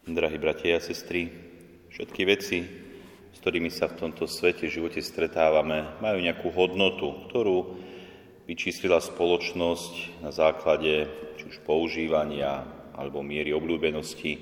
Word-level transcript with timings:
Drahí 0.00 0.40
bratia 0.40 0.80
a 0.80 0.80
sestry, 0.80 1.28
všetky 1.92 2.24
veci, 2.24 2.64
s 3.28 3.36
ktorými 3.36 3.68
sa 3.68 3.84
v 3.84 4.00
tomto 4.00 4.24
svete, 4.24 4.64
v 4.64 4.72
živote 4.80 5.04
stretávame, 5.04 6.00
majú 6.00 6.24
nejakú 6.24 6.48
hodnotu, 6.56 7.28
ktorú 7.28 7.76
vyčíslila 8.48 8.96
spoločnosť 8.96 10.24
na 10.24 10.32
základe 10.32 11.04
či 11.36 11.52
už 11.52 11.60
používania 11.68 12.64
alebo 12.96 13.20
miery 13.20 13.52
obľúbenosti, 13.52 14.40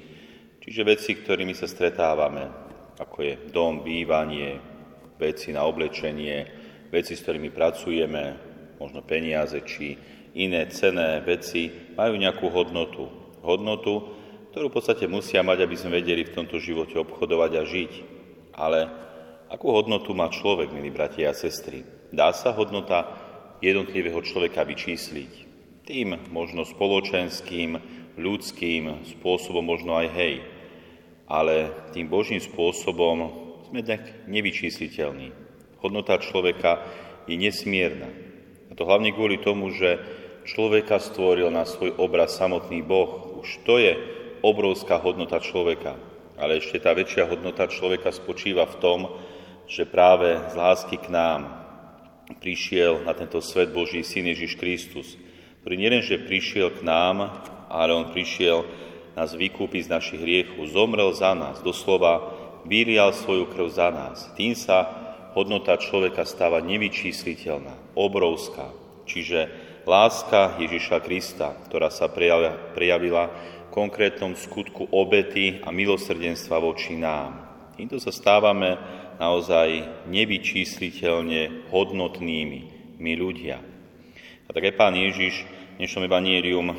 čiže 0.62 0.86
veci, 0.86 1.18
ktorými 1.18 1.58
sa 1.58 1.66
stretávame, 1.66 2.46
ako 3.02 3.18
je 3.26 3.34
dom, 3.50 3.82
bývanie, 3.82 4.62
veci 5.18 5.50
na 5.50 5.66
oblečenie, 5.66 6.36
veci, 6.86 7.18
s 7.18 7.22
ktorými 7.26 7.50
pracujeme, 7.50 8.24
možno 8.78 9.02
peniaze 9.02 9.58
či 9.66 9.98
iné 10.38 10.70
cené 10.70 11.18
veci, 11.18 11.66
majú 11.98 12.14
nejakú 12.14 12.46
hodnotu. 12.46 13.10
Hodnotu, 13.42 14.17
ktorú 14.50 14.72
v 14.72 14.76
podstate 14.80 15.04
musia 15.04 15.44
mať, 15.44 15.64
aby 15.64 15.76
sme 15.76 16.00
vedeli 16.00 16.24
v 16.24 16.34
tomto 16.34 16.56
živote 16.56 16.96
obchodovať 16.96 17.52
a 17.56 17.62
žiť. 17.68 17.92
Ale 18.56 18.88
akú 19.52 19.70
hodnotu 19.70 20.16
má 20.16 20.32
človek, 20.32 20.72
milí 20.72 20.88
bratia 20.88 21.30
a 21.30 21.36
sestry? 21.36 21.84
Dá 22.08 22.32
sa 22.32 22.56
hodnota 22.56 23.06
jednotlivého 23.60 24.18
človeka 24.24 24.64
vyčísliť. 24.64 25.32
Tým 25.84 26.32
možno 26.32 26.64
spoločenským, 26.64 27.76
ľudským 28.16 29.04
spôsobom, 29.18 29.64
možno 29.64 29.96
aj 30.00 30.08
hej. 30.16 30.34
Ale 31.28 31.70
tým 31.92 32.08
Božím 32.08 32.40
spôsobom 32.40 33.30
sme 33.68 33.84
tak 33.84 34.26
nevyčísliteľní. 34.26 35.32
Hodnota 35.84 36.16
človeka 36.18 36.82
je 37.28 37.36
nesmierna. 37.36 38.08
A 38.68 38.72
to 38.72 38.88
hlavne 38.88 39.12
kvôli 39.12 39.36
tomu, 39.38 39.68
že 39.70 40.00
človeka 40.48 40.96
stvoril 40.96 41.52
na 41.52 41.68
svoj 41.68 41.92
obraz 42.00 42.40
samotný 42.40 42.80
Boh. 42.80 43.38
Už 43.44 43.60
to 43.68 43.76
je 43.76 44.17
obrovská 44.44 44.98
hodnota 45.00 45.38
človeka. 45.42 45.98
Ale 46.38 46.62
ešte 46.62 46.78
tá 46.78 46.94
väčšia 46.94 47.26
hodnota 47.26 47.66
človeka 47.66 48.14
spočíva 48.14 48.66
v 48.66 48.78
tom, 48.78 49.00
že 49.66 49.84
práve 49.84 50.38
z 50.48 50.54
lásky 50.54 50.96
k 50.96 51.10
nám 51.10 51.50
prišiel 52.38 53.02
na 53.02 53.12
tento 53.12 53.40
svet 53.40 53.74
Boží 53.74 54.04
Syn 54.04 54.30
Ježiš 54.30 54.56
Kristus, 54.60 55.18
ktorý 55.60 55.74
nielenže 55.76 56.24
prišiel 56.24 56.72
k 56.78 56.86
nám, 56.86 57.42
ale 57.68 57.90
on 57.92 58.14
prišiel 58.14 58.64
nás 59.18 59.34
vykúpiť 59.34 59.90
z 59.90 59.92
našich 59.92 60.20
hriechov, 60.22 60.70
zomrel 60.70 61.10
za 61.10 61.34
nás, 61.34 61.58
doslova 61.60 62.38
vylial 62.64 63.10
svoju 63.10 63.50
krv 63.50 63.66
za 63.68 63.88
nás. 63.90 64.30
Tým 64.38 64.54
sa 64.54 64.86
hodnota 65.34 65.74
človeka 65.74 66.22
stáva 66.22 66.62
nevyčísliteľná, 66.62 67.98
obrovská. 67.98 68.70
Čiže 69.08 69.48
láska 69.88 70.60
Ježiša 70.60 71.00
Krista, 71.00 71.56
ktorá 71.66 71.88
sa 71.88 72.06
prejavila 72.12 73.32
konkrétnom 73.70 74.34
skutku 74.34 74.88
obety 74.90 75.60
a 75.62 75.72
milosrdenstva 75.72 76.56
voči 76.60 76.96
nám. 76.96 77.48
Týmto 77.78 78.02
sa 78.02 78.10
stávame 78.10 78.74
naozaj 79.22 80.04
nevyčísliteľne 80.10 81.70
hodnotnými 81.70 82.60
my 82.98 83.12
ľudia. 83.14 83.62
A 84.46 84.48
tak 84.50 84.72
aj 84.72 84.78
Pán 84.78 84.96
Ježiš 84.98 85.46
v 85.76 85.86
dnešnom 85.86 86.08
evanílium 86.10 86.74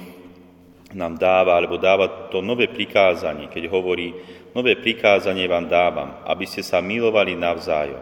nám 0.92 1.14
dáva, 1.22 1.56
alebo 1.56 1.78
dáva 1.78 2.30
to 2.34 2.42
nové 2.42 2.66
prikázanie, 2.68 3.48
keď 3.48 3.70
hovorí, 3.70 4.12
nové 4.58 4.74
prikázanie 4.76 5.46
vám 5.46 5.70
dávam, 5.70 6.20
aby 6.26 6.50
ste 6.50 6.66
sa 6.66 6.82
milovali 6.82 7.38
navzájom. 7.38 8.02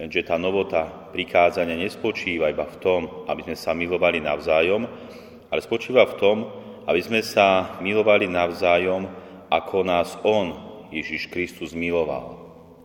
Lenže 0.00 0.24
tá 0.24 0.40
novota 0.40 0.88
prikázania 1.12 1.76
nespočíva 1.76 2.48
iba 2.48 2.64
v 2.64 2.76
tom, 2.80 3.00
aby 3.28 3.44
sme 3.44 3.56
sa 3.56 3.76
milovali 3.76 4.18
navzájom, 4.18 4.82
ale 5.52 5.60
spočíva 5.60 6.08
v 6.08 6.16
tom, 6.16 6.36
aby 6.86 7.00
sme 7.00 7.20
sa 7.20 7.76
milovali 7.84 8.28
navzájom, 8.30 9.08
ako 9.50 9.76
nás 9.82 10.14
On, 10.22 10.54
Ježiš 10.94 11.26
Kristus, 11.28 11.74
miloval. 11.74 12.38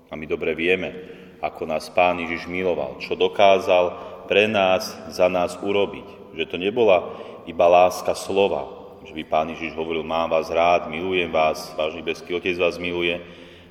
A 0.10 0.18
my 0.18 0.26
dobre 0.26 0.58
vieme, 0.58 0.94
ako 1.42 1.70
nás 1.70 1.92
Pán 1.94 2.18
Ježiš 2.22 2.50
miloval, 2.50 2.98
čo 3.04 3.14
dokázal 3.14 3.94
pre 4.26 4.50
nás, 4.50 4.98
za 5.14 5.30
nás 5.30 5.58
urobiť. 5.62 6.36
Že 6.36 6.44
to 6.50 6.58
nebola 6.58 7.14
iba 7.46 7.66
láska 7.70 8.18
slova, 8.18 8.66
že 9.06 9.14
by 9.14 9.24
Pán 9.30 9.54
Ježiš 9.54 9.78
hovoril, 9.78 10.02
mám 10.02 10.34
vás 10.34 10.50
rád, 10.50 10.90
milujem 10.90 11.30
vás, 11.30 11.70
váš 11.78 11.94
nebeský 11.94 12.34
Otec 12.34 12.58
vás 12.58 12.82
miluje, 12.82 13.22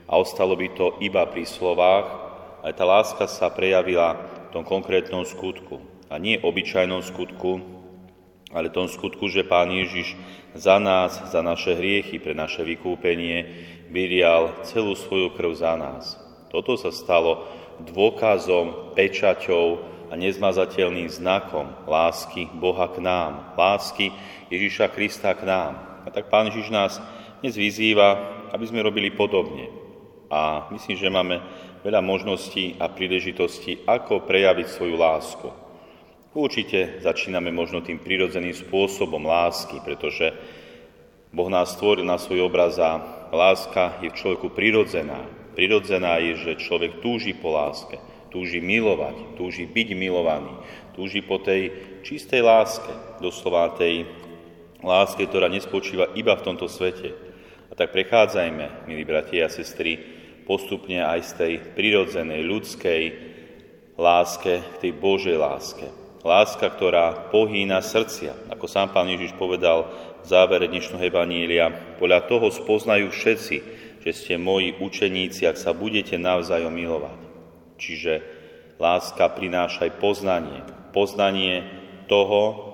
a 0.04 0.20
ostalo 0.20 0.52
by 0.54 0.68
to 0.76 0.86
iba 1.00 1.24
pri 1.26 1.48
slovách, 1.48 2.06
ale 2.60 2.72
tá 2.76 2.84
láska 2.84 3.24
sa 3.26 3.48
prejavila 3.48 4.16
v 4.48 4.60
tom 4.60 4.64
konkrétnom 4.64 5.24
skutku. 5.24 5.80
A 6.12 6.20
nie 6.20 6.38
obyčajnom 6.38 7.00
skutku, 7.02 7.73
ale 8.54 8.70
tom 8.70 8.86
skutku, 8.86 9.26
že 9.26 9.42
Pán 9.42 9.68
Ježiš 9.74 10.14
za 10.54 10.78
nás, 10.78 11.18
za 11.34 11.42
naše 11.42 11.74
hriechy, 11.74 12.22
pre 12.22 12.38
naše 12.38 12.62
vykúpenie, 12.62 13.50
vyrial 13.90 14.54
celú 14.62 14.94
svoju 14.94 15.34
krv 15.34 15.50
za 15.58 15.74
nás. 15.74 16.14
Toto 16.54 16.78
sa 16.78 16.94
stalo 16.94 17.50
dôkazom, 17.82 18.94
pečaťou 18.94 19.82
a 20.08 20.14
nezmazateľným 20.14 21.10
znakom 21.10 21.66
lásky 21.90 22.46
Boha 22.54 22.86
k 22.94 23.02
nám, 23.02 23.58
lásky 23.58 24.14
Ježiša 24.54 24.94
Krista 24.94 25.34
k 25.34 25.42
nám. 25.42 25.72
A 26.06 26.14
tak 26.14 26.30
Pán 26.30 26.46
Ježiš 26.54 26.70
nás 26.70 27.02
dnes 27.42 27.58
vyzýva, 27.58 28.22
aby 28.54 28.64
sme 28.70 28.86
robili 28.86 29.10
podobne. 29.10 29.66
A 30.30 30.70
myslím, 30.70 30.94
že 30.94 31.10
máme 31.10 31.42
veľa 31.82 31.98
možností 32.00 32.78
a 32.78 32.86
príležitostí, 32.86 33.82
ako 33.84 34.22
prejaviť 34.22 34.66
svoju 34.70 34.94
lásku. 34.94 35.63
Určite 36.34 36.98
začíname 36.98 37.54
možno 37.54 37.78
tým 37.78 38.02
prirodzeným 38.02 38.58
spôsobom 38.58 39.22
lásky, 39.22 39.78
pretože 39.86 40.34
Boh 41.30 41.46
nás 41.46 41.78
stvoril 41.78 42.02
na 42.02 42.18
svoj 42.18 42.50
obraz 42.50 42.74
a 42.82 42.98
láska 43.30 44.02
je 44.02 44.10
v 44.10 44.18
človeku 44.18 44.50
prirodzená. 44.50 45.30
Prirodzená 45.54 46.18
je, 46.18 46.34
že 46.42 46.62
človek 46.62 46.98
túži 46.98 47.38
po 47.38 47.54
láske, 47.54 48.02
túži 48.34 48.58
milovať, 48.58 49.38
túži 49.38 49.62
byť 49.62 49.88
milovaný, 49.94 50.50
túži 50.98 51.22
po 51.22 51.38
tej 51.38 51.70
čistej 52.02 52.42
láske, 52.42 52.90
doslova 53.22 53.70
tej 53.78 54.02
láske, 54.82 55.30
ktorá 55.30 55.46
nespočíva 55.46 56.10
iba 56.18 56.34
v 56.34 56.46
tomto 56.50 56.66
svete. 56.66 57.14
A 57.70 57.78
tak 57.78 57.94
prechádzajme, 57.94 58.90
milí 58.90 59.06
bratia 59.06 59.46
a 59.46 59.54
sestry, 59.54 60.02
postupne 60.50 60.98
aj 60.98 61.20
z 61.22 61.32
tej 61.38 61.52
prirodzenej 61.78 62.42
ľudskej 62.42 63.02
láske 63.94 64.60
k 64.62 64.74
tej 64.82 64.92
Božej 64.98 65.38
láske, 65.38 66.03
Láska, 66.24 66.72
ktorá 66.72 67.28
pohýna 67.28 67.84
srdcia. 67.84 68.48
Ako 68.48 68.64
sám 68.64 68.96
pán 68.96 69.12
Ježiš 69.12 69.36
povedal 69.36 69.92
v 70.24 70.26
závere 70.26 70.72
dnešného 70.72 71.12
Evanília, 71.12 71.68
podľa 72.00 72.24
toho 72.24 72.48
spoznajú 72.48 73.12
všetci, 73.12 73.56
že 74.00 74.10
ste 74.16 74.40
moji 74.40 74.72
učeníci, 74.80 75.44
ak 75.44 75.60
sa 75.60 75.76
budete 75.76 76.16
navzájom 76.16 76.72
milovať. 76.72 77.20
Čiže 77.76 78.12
láska 78.80 79.36
prináša 79.36 79.84
aj 79.84 80.00
poznanie. 80.00 80.64
Poznanie 80.96 81.68
toho, 82.08 82.72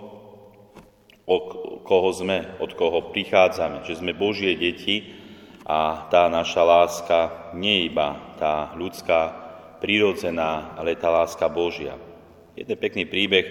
od 1.26 1.44
koho 1.82 2.10
sme, 2.14 2.54
od 2.62 2.70
koho 2.78 3.10
prichádzame, 3.10 3.82
že 3.82 3.98
sme 3.98 4.14
Božie 4.14 4.54
deti 4.54 5.10
a 5.66 6.06
tá 6.06 6.30
naša 6.30 6.62
láska 6.62 7.18
nie 7.58 7.90
iba 7.90 8.14
tá 8.38 8.70
ľudská, 8.78 9.34
prirodzená, 9.82 10.78
ale 10.78 10.94
tá 10.94 11.10
láska 11.10 11.50
Božia. 11.50 11.98
Jeden 12.60 12.76
pekný 12.76 13.08
príbeh 13.08 13.46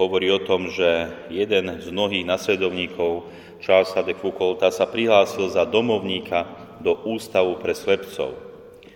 hovorí 0.00 0.32
o 0.32 0.40
tom, 0.40 0.72
že 0.72 1.12
jeden 1.28 1.68
z 1.84 1.86
mnohých 1.92 2.24
nasledovníkov 2.24 3.28
Charlesa 3.60 4.00
de 4.00 4.16
Foucaulta 4.16 4.72
sa 4.72 4.88
prihlásil 4.88 5.52
za 5.52 5.68
domovníka 5.68 6.48
do 6.80 6.96
ústavu 7.04 7.60
pre 7.60 7.76
slepcov. 7.76 8.32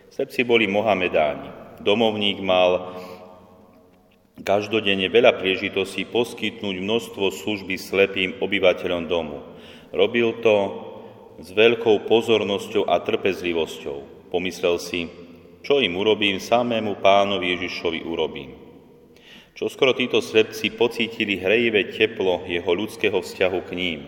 Slepci 0.08 0.48
boli 0.48 0.64
Mohamedáni. 0.64 1.52
Domovník 1.84 2.40
mal 2.40 2.96
každodenne 4.40 5.04
veľa 5.12 5.36
príležitostí 5.36 6.08
poskytnúť 6.08 6.76
množstvo 6.80 7.28
služby 7.28 7.76
slepým 7.76 8.40
obyvateľom 8.40 9.04
domu. 9.04 9.44
Robil 9.92 10.40
to 10.40 10.56
s 11.44 11.52
veľkou 11.52 12.08
pozornosťou 12.08 12.88
a 12.88 13.04
trpezlivosťou. 13.04 14.32
Pomyslel 14.32 14.80
si, 14.80 15.12
čo 15.60 15.84
im 15.84 15.92
urobím, 15.92 16.40
samému 16.40 17.04
pánovi 17.04 17.52
Ježišovi 17.52 18.00
urobím. 18.08 18.67
Čo 19.58 19.66
skoro 19.66 19.90
títo 19.90 20.22
slepci 20.22 20.70
pocítili 20.70 21.34
hrejivé 21.34 21.90
teplo 21.90 22.46
jeho 22.46 22.70
ľudského 22.78 23.18
vzťahu 23.18 23.60
k 23.66 23.70
ním. 23.74 24.00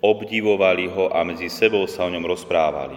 Obdivovali 0.00 0.88
ho 0.88 1.12
a 1.12 1.20
medzi 1.20 1.52
sebou 1.52 1.84
sa 1.84 2.08
o 2.08 2.12
ňom 2.16 2.24
rozprávali. 2.24 2.96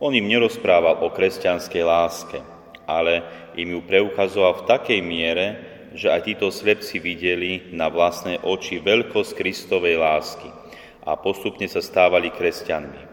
On 0.00 0.08
im 0.16 0.24
nerozprával 0.24 1.04
o 1.04 1.12
kresťanskej 1.12 1.84
láske, 1.84 2.40
ale 2.88 3.20
im 3.52 3.68
ju 3.68 3.84
preukazoval 3.84 4.64
v 4.64 4.66
takej 4.80 5.00
miere, 5.04 5.46
že 5.92 6.08
aj 6.08 6.24
títo 6.24 6.48
slepci 6.48 7.04
videli 7.04 7.68
na 7.68 7.92
vlastné 7.92 8.40
oči 8.40 8.80
veľkosť 8.80 9.36
Kristovej 9.36 10.00
lásky 10.00 10.48
a 11.04 11.20
postupne 11.20 11.68
sa 11.68 11.84
stávali 11.84 12.32
kresťanmi. 12.32 13.12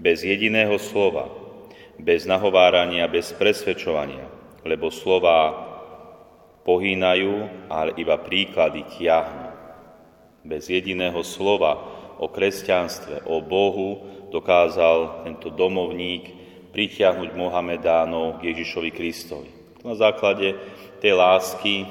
Bez 0.00 0.24
jediného 0.24 0.80
slova, 0.80 1.28
bez 2.00 2.24
nahovárania, 2.24 3.04
bez 3.12 3.36
presvedčovania, 3.36 4.24
lebo 4.64 4.88
slova 4.88 5.67
pohýnajú, 6.68 7.64
ale 7.72 7.96
iba 7.96 8.20
príklady 8.20 8.84
tiahnu. 8.92 9.48
Bez 10.44 10.68
jediného 10.68 11.24
slova 11.24 11.80
o 12.20 12.28
kresťanstve, 12.28 13.24
o 13.24 13.40
Bohu, 13.40 14.04
dokázal 14.28 15.24
tento 15.24 15.48
domovník 15.48 16.28
pritiahnuť 16.68 17.32
Mohamedánov 17.32 18.44
k 18.44 18.52
Ježišovi 18.52 18.90
Kristovi. 18.92 19.48
Na 19.80 19.96
základe 19.96 20.52
tej 21.00 21.16
lásky, 21.16 21.88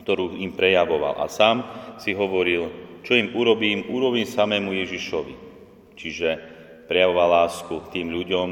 ktorú 0.00 0.40
im 0.40 0.56
prejavoval. 0.56 1.20
A 1.20 1.28
sám 1.28 1.60
si 2.00 2.16
hovoril, 2.16 2.72
čo 3.04 3.12
im 3.12 3.36
urobím, 3.36 3.84
urobím 3.92 4.24
samému 4.24 4.72
Ježišovi. 4.72 5.34
Čiže 6.00 6.28
prejavoval 6.88 7.44
lásku 7.44 7.74
tým 7.92 8.08
ľuďom, 8.08 8.48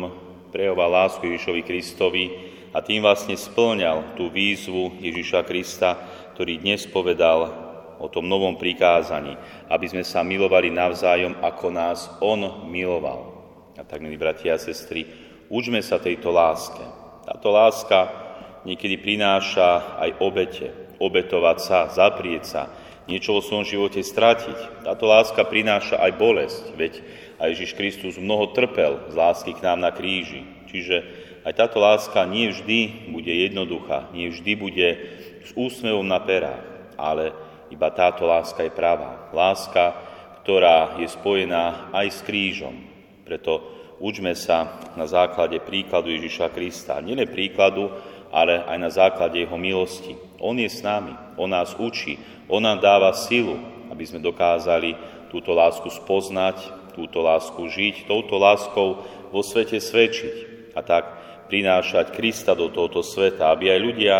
prejavoval 0.53 1.09
lásku 1.09 1.25
Ježišovi 1.25 1.63
Kristovi 1.65 2.25
a 2.73 2.79
tým 2.85 3.01
vlastne 3.01 3.35
splňal 3.35 4.15
tú 4.19 4.29
výzvu 4.29 5.01
Ježiša 5.01 5.45
Krista, 5.49 5.97
ktorý 6.37 6.61
dnes 6.61 6.85
povedal 6.87 7.69
o 7.99 8.07
tom 8.07 8.31
novom 8.31 8.55
prikázaní, 8.55 9.35
aby 9.67 9.87
sme 9.91 10.05
sa 10.07 10.23
milovali 10.23 10.71
navzájom, 10.71 11.43
ako 11.43 11.67
nás 11.75 12.07
On 12.23 12.71
miloval. 12.71 13.35
A 13.79 13.83
tak, 13.83 14.03
milí 14.03 14.19
bratia 14.19 14.55
a 14.55 14.63
sestry, 14.63 15.07
učme 15.51 15.83
sa 15.83 15.99
tejto 15.99 16.31
láske. 16.31 16.83
Táto 17.27 17.51
láska 17.51 18.11
niekedy 18.63 18.99
prináša 18.99 19.99
aj 19.99 20.11
obete, 20.23 20.69
obetovať 20.99 21.59
sa, 21.59 21.79
zaprieť 21.91 22.45
sa, 22.47 22.63
niečo 23.09 23.35
vo 23.35 23.43
svojom 23.43 23.67
živote 23.67 24.05
stratiť. 24.05 24.85
Táto 24.85 25.09
láska 25.09 25.43
prináša 25.49 25.97
aj 25.99 26.13
bolesť, 26.21 26.65
veď 26.77 26.93
aj 27.41 27.49
Ježiš 27.55 27.73
Kristus 27.75 28.15
mnoho 28.21 28.53
trpel 28.53 29.09
z 29.09 29.15
lásky 29.17 29.57
k 29.57 29.65
nám 29.65 29.81
na 29.81 29.91
kríži. 29.95 30.45
Čiže 30.69 30.97
aj 31.49 31.57
táto 31.57 31.81
láska 31.81 32.29
nie 32.29 32.53
vždy 32.53 33.09
bude 33.09 33.33
jednoduchá, 33.33 34.13
nie 34.13 34.29
vždy 34.29 34.53
bude 34.53 34.89
s 35.49 35.57
úsmevom 35.57 36.05
na 36.05 36.21
perách, 36.21 36.61
ale 37.01 37.33
iba 37.73 37.89
táto 37.89 38.29
láska 38.29 38.69
je 38.69 38.73
pravá. 38.77 39.33
Láska, 39.33 39.97
ktorá 40.45 41.01
je 41.01 41.09
spojená 41.09 41.89
aj 41.89 42.07
s 42.13 42.21
krížom. 42.21 42.77
Preto 43.25 43.65
učme 43.97 44.37
sa 44.37 44.77
na 44.93 45.09
základe 45.09 45.57
príkladu 45.65 46.13
Ježiša 46.13 46.53
Krista. 46.53 47.01
Nielen 47.01 47.33
príkladu, 47.33 47.97
ale 48.29 48.61
aj 48.69 48.77
na 48.77 48.93
základe 48.93 49.41
Jeho 49.41 49.57
milosti. 49.57 50.21
On 50.37 50.53
je 50.53 50.69
s 50.69 50.85
nami, 50.85 51.17
On 51.41 51.49
nás 51.49 51.73
učí, 51.81 52.21
On 52.45 52.61
nám 52.61 52.85
dáva 52.85 53.17
silu, 53.17 53.57
aby 53.89 54.05
sme 54.05 54.21
dokázali 54.21 54.93
túto 55.33 55.57
lásku 55.57 55.89
spoznať, 55.89 56.93
túto 56.93 57.25
lásku 57.25 57.61
žiť, 57.65 58.05
touto 58.05 58.37
láskou 58.37 59.01
vo 59.33 59.41
svete 59.41 59.81
svedčiť 59.81 60.35
a 60.77 60.85
tak 60.85 61.05
prinášať 61.49 62.13
Krista 62.13 62.53
do 62.53 62.69
tohoto 62.69 63.01
sveta, 63.01 63.51
aby 63.51 63.73
aj 63.73 63.81
ľudia 63.81 64.17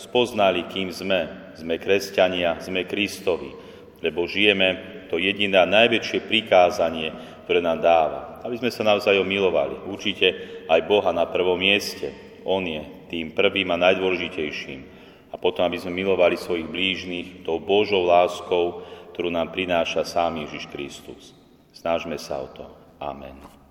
spoznali, 0.00 0.66
kým 0.66 0.88
sme. 0.90 1.20
Sme 1.52 1.76
kresťania, 1.76 2.64
sme 2.64 2.88
Kristovi, 2.88 3.52
lebo 4.00 4.24
žijeme 4.24 5.04
to 5.12 5.20
jediné 5.20 5.60
najväčšie 5.68 6.24
prikázanie, 6.24 7.12
ktoré 7.44 7.60
nám 7.60 7.84
dáva. 7.84 8.40
Aby 8.40 8.56
sme 8.56 8.72
sa 8.72 8.88
navzájom 8.88 9.28
milovali. 9.28 9.76
Určite 9.84 10.32
aj 10.64 10.80
Boha 10.88 11.12
na 11.12 11.28
prvom 11.28 11.60
mieste, 11.60 12.08
on 12.48 12.64
je 12.64 12.80
tým 13.12 13.36
prvým 13.36 13.68
a 13.68 13.76
najdôležitejším. 13.76 14.80
A 15.32 15.36
potom, 15.36 15.68
aby 15.68 15.76
sme 15.76 15.92
milovali 15.92 16.40
svojich 16.40 16.68
blížnych 16.68 17.28
tou 17.44 17.60
Božou 17.60 18.00
láskou, 18.08 18.80
ktorú 19.12 19.28
nám 19.28 19.52
prináša 19.52 20.08
sám 20.08 20.40
Ježiš 20.48 20.72
Kristus. 20.72 21.36
Snažme 21.76 22.16
sa 22.16 22.40
o 22.40 22.48
to. 22.48 22.64
Amen. 22.96 23.61